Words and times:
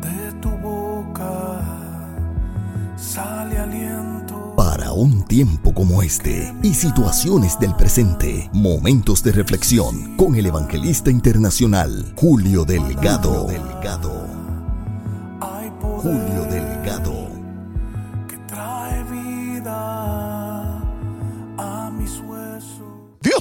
De 0.00 0.32
tu 0.40 0.50
boca 0.50 1.60
sale 2.96 3.58
aliento. 3.58 4.54
Para 4.56 4.92
un 4.92 5.24
tiempo 5.24 5.72
como 5.72 6.02
este 6.02 6.54
y 6.62 6.74
situaciones 6.74 7.58
del 7.58 7.74
presente, 7.74 8.50
momentos 8.52 9.22
de 9.22 9.32
reflexión 9.32 10.16
con 10.16 10.34
el 10.34 10.46
evangelista 10.46 11.10
internacional 11.10 12.12
Julio 12.16 12.64
Delgado. 12.64 13.46
Delgado. 13.46 14.26
Hay 15.40 15.70
poder 15.80 16.02
Julio 16.02 16.44
Delgado. 16.50 17.39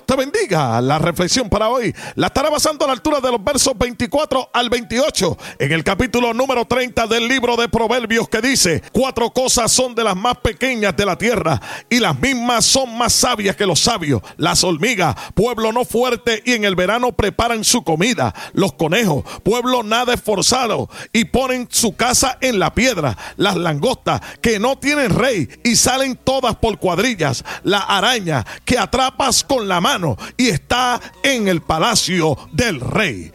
Te 0.10 0.16
bendiga. 0.16 0.82
La 0.82 0.98
reflexión 0.98 1.50
para 1.50 1.70
hoy 1.70 1.94
la 2.16 2.28
estará 2.28 2.50
basando 2.50 2.84
a 2.84 2.88
la 2.88 2.94
altura 2.94 3.20
de 3.20 3.30
los 3.30 3.44
versos 3.44 3.78
24 3.78 4.50
al 4.52 4.68
28 4.68 5.38
en 5.60 5.72
el 5.72 5.84
capítulo 5.84 6.34
número 6.34 6.66
30 6.66 7.06
del 7.06 7.28
libro 7.28 7.56
de 7.56 7.70
Proverbios 7.70 8.28
que 8.28 8.42
dice, 8.42 8.82
cuatro 8.92 9.30
cosas 9.30 9.72
son 9.72 9.94
de 9.94 10.04
las 10.04 10.16
más 10.16 10.38
pequeñas 10.38 10.98
de 10.98 11.06
la 11.06 11.16
tierra 11.16 11.62
y 11.92 12.00
las 12.00 12.20
mismas 12.20 12.66
son 12.66 12.98
más 12.98 13.14
sabias 13.14 13.56
que 13.56 13.68
los 13.68 13.82
sabios. 13.82 14.24
Las 14.38 14.64
hormigas, 14.64 15.16
pueblo 15.36 15.72
no 15.72 15.86
fuerte 15.86 16.42
y 16.44 16.54
en 16.54 16.66
el 16.66 16.76
verano 16.76 17.12
preparan 17.12 17.64
su 17.64 17.84
comida. 17.84 18.34
Los 18.54 18.74
conejos, 18.74 19.24
pueblo 19.44 19.84
nada 19.84 20.16
esforzado 20.16 20.90
y 21.14 21.26
ponen 21.26 21.68
su 21.70 21.96
casa 21.96 22.40
en 22.42 22.58
la 22.58 22.74
piedra. 22.74 23.16
Las 23.38 23.58
langostas 23.58 24.22
que 24.42 24.58
no 24.58 24.80
tienen 24.80 25.12
rey 25.12 25.48
y 25.64 25.76
salen 25.76 26.16
todas 26.16 26.56
por 26.56 26.80
cuadrillas. 26.80 27.44
La 27.62 27.82
araña 27.82 28.44
que 28.66 28.80
atrapas 28.80 29.44
con 29.44 29.68
la 29.68 29.80
mano 29.80 29.99
y 30.38 30.50
está 30.50 31.00
en 31.24 31.48
el 31.48 31.62
palacio 31.62 32.38
del 32.52 32.80
rey. 32.80 33.32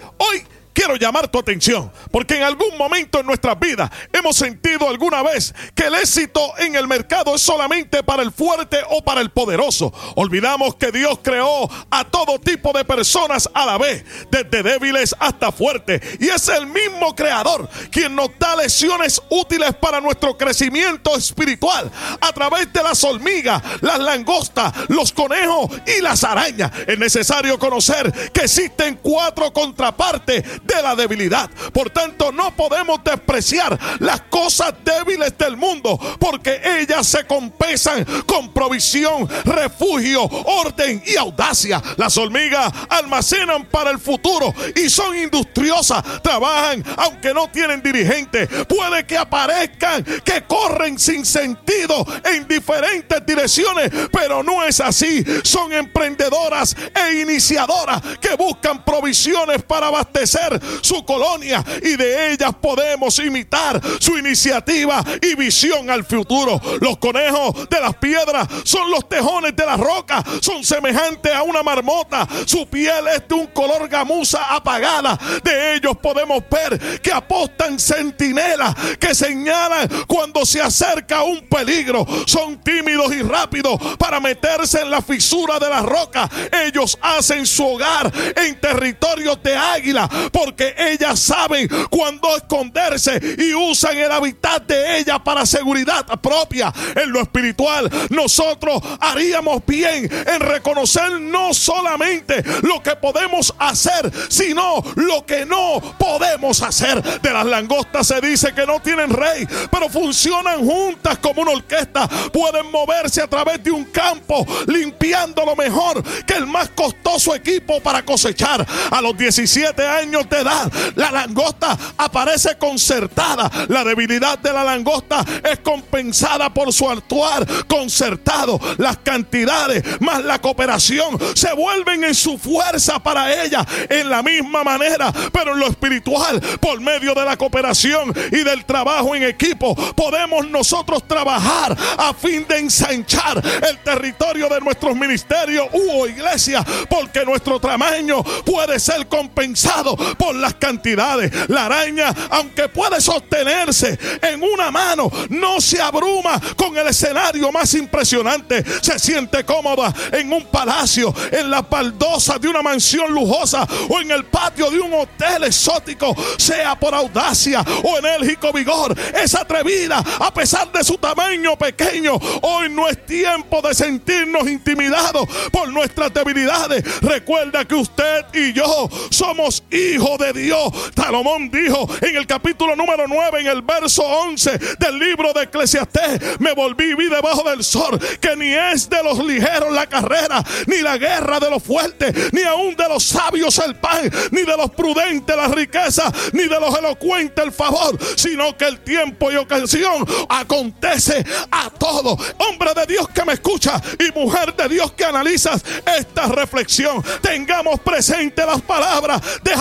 Quiero 0.74 0.96
llamar 0.96 1.28
tu 1.28 1.38
atención 1.38 1.90
porque 2.10 2.36
en 2.36 2.42
algún 2.42 2.76
momento 2.76 3.20
en 3.20 3.26
nuestras 3.26 3.58
vidas 3.58 3.90
hemos 4.12 4.36
sentido 4.36 4.88
alguna 4.88 5.22
vez 5.22 5.54
que 5.74 5.84
el 5.84 5.94
éxito 5.94 6.58
en 6.58 6.74
el 6.74 6.86
mercado 6.86 7.34
es 7.34 7.40
solamente 7.40 8.02
para 8.02 8.22
el 8.22 8.32
fuerte 8.32 8.78
o 8.90 9.02
para 9.02 9.20
el 9.20 9.30
poderoso. 9.30 9.92
Olvidamos 10.16 10.74
que 10.76 10.90
Dios 10.90 11.18
creó 11.22 11.70
a 11.90 12.04
todo 12.04 12.38
tipo 12.38 12.72
de 12.72 12.84
personas 12.84 13.48
a 13.54 13.64
la 13.66 13.78
vez, 13.78 14.04
desde 14.30 14.62
débiles 14.62 15.14
hasta 15.18 15.52
fuertes. 15.52 16.00
Y 16.20 16.28
es 16.28 16.48
el 16.48 16.66
mismo 16.66 17.14
creador 17.14 17.68
quien 17.90 18.14
nos 18.14 18.30
da 18.38 18.56
lecciones 18.56 19.22
útiles 19.30 19.74
para 19.74 20.00
nuestro 20.00 20.36
crecimiento 20.36 21.16
espiritual 21.16 21.90
a 22.20 22.32
través 22.32 22.72
de 22.72 22.82
las 22.82 23.02
hormigas, 23.04 23.62
las 23.80 23.98
langostas, 23.98 24.72
los 24.88 25.12
conejos 25.12 25.70
y 25.86 26.00
las 26.00 26.24
arañas. 26.24 26.70
Es 26.86 26.98
necesario 26.98 27.58
conocer 27.58 28.12
que 28.32 28.42
existen 28.42 28.98
cuatro 29.02 29.52
contrapartes 29.52 30.44
de 30.64 30.82
la 30.82 30.94
debilidad. 30.94 31.50
Por 31.72 31.90
tanto, 31.90 32.32
no 32.32 32.54
podemos 32.56 33.02
despreciar 33.04 33.78
las 34.00 34.22
cosas 34.22 34.74
débiles 34.84 35.36
del 35.38 35.56
mundo 35.56 35.98
porque 36.18 36.60
ellas 36.80 37.06
se 37.06 37.24
compensan 37.24 38.04
con 38.26 38.52
provisión, 38.52 39.28
refugio, 39.44 40.22
orden 40.24 41.02
y 41.06 41.16
audacia. 41.16 41.82
Las 41.96 42.16
hormigas 42.16 42.72
almacenan 42.88 43.66
para 43.66 43.90
el 43.90 43.98
futuro 43.98 44.54
y 44.74 44.88
son 44.88 45.16
industriosas, 45.16 46.02
trabajan 46.22 46.84
aunque 46.96 47.34
no 47.34 47.48
tienen 47.48 47.82
dirigente. 47.82 48.46
Puede 48.46 49.06
que 49.06 49.16
aparezcan 49.18 50.04
que 50.24 50.42
corren 50.42 50.98
sin 50.98 51.24
sentido 51.24 52.06
en 52.24 52.46
diferentes 52.48 53.24
direcciones, 53.26 53.90
pero 54.12 54.42
no 54.42 54.64
es 54.64 54.80
así. 54.80 55.24
Son 55.42 55.72
emprendedoras 55.72 56.76
e 56.94 57.20
iniciadoras 57.20 58.00
que 58.20 58.34
buscan 58.36 58.84
provisiones 58.84 59.62
para 59.62 59.88
abastecer 59.88 60.53
su 60.80 61.04
colonia 61.04 61.64
y 61.82 61.96
de 61.96 62.32
ellas 62.32 62.52
podemos 62.60 63.18
imitar 63.18 63.80
su 64.00 64.16
iniciativa 64.18 65.02
y 65.20 65.34
visión 65.34 65.90
al 65.90 66.04
futuro. 66.04 66.60
Los 66.80 66.98
conejos 66.98 67.68
de 67.68 67.80
las 67.80 67.94
piedras 67.96 68.48
son 68.64 68.90
los 68.90 69.08
tejones 69.08 69.54
de 69.56 69.66
la 69.66 69.76
roca, 69.76 70.24
son 70.40 70.64
semejantes 70.64 71.32
a 71.32 71.42
una 71.42 71.62
marmota. 71.62 72.26
Su 72.46 72.66
piel 72.66 73.06
es 73.08 73.28
de 73.28 73.34
un 73.34 73.46
color 73.48 73.88
gamuza 73.88 74.54
apagada. 74.54 75.18
De 75.42 75.74
ellos 75.74 75.96
podemos 76.02 76.42
ver 76.50 77.00
que 77.00 77.12
apostan 77.12 77.78
centinelas 77.78 78.74
que 78.98 79.14
señalan 79.14 79.88
cuando 80.06 80.44
se 80.44 80.60
acerca 80.60 81.22
un 81.22 81.46
peligro. 81.48 82.06
Son 82.26 82.60
tímidos 82.62 83.14
y 83.14 83.22
rápidos 83.22 83.78
para 83.98 84.20
meterse 84.20 84.80
en 84.80 84.90
la 84.90 85.02
fisura 85.02 85.58
de 85.58 85.68
la 85.68 85.82
roca. 85.82 86.28
Ellos 86.66 86.98
hacen 87.00 87.46
su 87.46 87.66
hogar 87.66 88.12
en 88.36 88.60
territorios 88.60 89.42
de 89.42 89.56
águila 89.56 90.08
porque 90.44 90.74
ellas 90.76 91.18
saben 91.20 91.68
cuándo 91.88 92.36
esconderse 92.36 93.18
y 93.38 93.54
usan 93.54 93.96
el 93.96 94.12
hábitat 94.12 94.66
de 94.66 94.98
ella 94.98 95.18
para 95.18 95.46
seguridad 95.46 96.04
propia. 96.20 96.72
En 96.94 97.10
lo 97.10 97.22
espiritual, 97.22 97.90
nosotros 98.10 98.82
haríamos 99.00 99.64
bien 99.66 100.10
en 100.26 100.40
reconocer 100.40 101.12
no 101.20 101.54
solamente 101.54 102.42
lo 102.62 102.82
que 102.82 102.94
podemos 102.96 103.54
hacer, 103.58 104.12
sino 104.28 104.82
lo 104.96 105.24
que 105.24 105.46
no 105.46 105.80
podemos 105.98 106.60
hacer. 106.60 107.02
De 107.20 107.32
las 107.32 107.46
langostas 107.46 108.06
se 108.06 108.20
dice 108.20 108.52
que 108.52 108.66
no 108.66 108.80
tienen 108.80 109.10
rey, 109.10 109.48
pero 109.70 109.88
funcionan 109.88 110.64
juntas 110.66 111.18
como 111.18 111.40
una 111.40 111.52
orquesta. 111.52 112.06
Pueden 112.32 112.70
moverse 112.70 113.22
a 113.22 113.26
través 113.26 113.64
de 113.64 113.70
un 113.70 113.84
campo, 113.84 114.46
limpiando 114.66 115.44
lo 115.46 115.56
mejor 115.56 116.02
que 116.26 116.34
el 116.34 116.46
más 116.46 116.68
costoso 116.70 117.34
equipo 117.34 117.80
para 117.80 118.04
cosechar. 118.04 118.66
A 118.90 119.00
los 119.00 119.16
17 119.16 119.86
años 119.86 120.28
la 120.42 121.10
langosta 121.10 121.76
aparece 121.96 122.56
concertada. 122.58 123.50
La 123.68 123.84
debilidad 123.84 124.38
de 124.38 124.52
la 124.52 124.64
langosta 124.64 125.24
es 125.50 125.60
compensada 125.60 126.52
por 126.52 126.72
su 126.72 126.88
actuar 126.88 127.46
concertado. 127.66 128.58
Las 128.78 128.98
cantidades 128.98 130.00
más 130.00 130.24
la 130.24 130.40
cooperación 130.40 131.18
se 131.34 131.52
vuelven 131.52 132.04
en 132.04 132.14
su 132.14 132.38
fuerza 132.38 133.02
para 133.02 133.42
ella 133.44 133.64
en 133.88 134.08
la 134.10 134.22
misma 134.22 134.64
manera, 134.64 135.12
pero 135.32 135.52
en 135.52 135.60
lo 135.60 135.66
espiritual, 135.66 136.40
por 136.60 136.80
medio 136.80 137.14
de 137.14 137.24
la 137.24 137.36
cooperación 137.36 138.12
y 138.32 138.42
del 138.42 138.64
trabajo 138.64 139.14
en 139.14 139.24
equipo, 139.24 139.74
podemos 139.94 140.48
nosotros 140.48 141.06
trabajar 141.06 141.76
a 141.98 142.14
fin 142.14 142.46
de 142.48 142.58
ensanchar 142.58 143.42
el 143.68 143.78
territorio 143.78 144.48
de 144.48 144.60
nuestros 144.60 144.96
ministerios 144.96 145.68
u 145.72 146.06
iglesia, 146.06 146.64
porque 146.88 147.24
nuestro 147.24 147.60
tamaño 147.60 148.22
puede 148.44 148.78
ser 148.78 149.06
compensado 149.08 149.96
las 150.32 150.54
cantidades. 150.54 151.30
La 151.48 151.66
araña, 151.66 152.14
aunque 152.30 152.68
puede 152.68 153.00
sostenerse 153.00 153.98
en 154.22 154.42
una 154.42 154.70
mano, 154.70 155.10
no 155.30 155.60
se 155.60 155.80
abruma 155.80 156.40
con 156.56 156.76
el 156.76 156.86
escenario 156.86 157.50
más 157.52 157.74
impresionante. 157.74 158.64
Se 158.80 158.98
siente 158.98 159.44
cómoda 159.44 159.92
en 160.12 160.32
un 160.32 160.44
palacio, 160.46 161.14
en 161.30 161.50
la 161.50 161.62
baldosa 161.62 162.38
de 162.38 162.48
una 162.48 162.62
mansión 162.62 163.12
lujosa 163.12 163.66
o 163.88 164.00
en 164.00 164.10
el 164.10 164.24
patio 164.24 164.70
de 164.70 164.80
un 164.80 164.92
hotel 164.94 165.44
exótico, 165.44 166.14
sea 166.38 166.78
por 166.78 166.94
audacia 166.94 167.64
o 167.82 167.98
enérgico 167.98 168.52
vigor. 168.52 168.94
Es 169.14 169.34
atrevida 169.34 170.02
a 170.20 170.32
pesar 170.32 170.70
de 170.72 170.84
su 170.84 170.96
tamaño 170.98 171.56
pequeño. 171.56 172.18
Hoy 172.42 172.68
no 172.70 172.88
es 172.88 173.04
tiempo 173.06 173.60
de 173.62 173.74
sentirnos 173.74 174.48
intimidados 174.48 175.28
por 175.50 175.68
nuestras 175.68 176.12
debilidades. 176.12 176.84
Recuerda 177.00 177.64
que 177.64 177.74
usted 177.74 178.24
y 178.32 178.52
yo 178.52 178.88
somos 179.10 179.62
hijos 179.70 180.13
de 180.18 180.32
Dios. 180.32 180.72
Salomón 180.94 181.50
dijo 181.50 181.88
en 182.00 182.16
el 182.16 182.26
capítulo 182.26 182.76
número 182.76 183.06
9, 183.06 183.40
en 183.40 183.46
el 183.46 183.62
verso 183.62 184.02
11 184.02 184.58
del 184.78 184.98
libro 184.98 185.32
de 185.32 185.44
Eclesiastés, 185.44 186.40
me 186.40 186.52
volví 186.52 186.90
y 186.90 186.94
vi 186.94 187.08
debajo 187.08 187.48
del 187.48 187.64
sol 187.64 187.98
que 188.20 188.36
ni 188.36 188.52
es 188.52 188.88
de 188.88 189.02
los 189.02 189.18
ligeros 189.24 189.72
la 189.72 189.86
carrera, 189.86 190.42
ni 190.66 190.78
la 190.78 190.96
guerra 190.96 191.40
de 191.40 191.50
los 191.50 191.62
fuertes, 191.62 192.32
ni 192.32 192.42
aún 192.42 192.74
de 192.76 192.88
los 192.88 193.04
sabios 193.04 193.58
el 193.58 193.76
pan, 193.76 194.10
ni 194.30 194.42
de 194.42 194.56
los 194.56 194.70
prudentes 194.70 195.36
la 195.36 195.48
riqueza, 195.48 196.12
ni 196.32 196.44
de 196.44 196.60
los 196.60 196.76
elocuentes 196.78 197.44
el 197.44 197.52
favor, 197.52 197.98
sino 198.16 198.56
que 198.56 198.66
el 198.66 198.80
tiempo 198.80 199.30
y 199.32 199.36
ocasión 199.36 200.06
acontece 200.28 201.24
a 201.50 201.70
todo. 201.70 202.16
Hombre 202.38 202.72
de 202.74 202.86
Dios 202.86 203.08
que 203.08 203.24
me 203.24 203.34
escucha 203.34 203.80
y 203.98 204.18
mujer 204.18 204.54
de 204.54 204.68
Dios 204.68 204.92
que 204.92 205.04
analizas 205.04 205.64
esta 205.98 206.26
reflexión, 206.26 207.02
tengamos 207.20 207.80
presente 207.80 208.44
las 208.44 208.60
palabras 208.62 209.20
de 209.42 209.54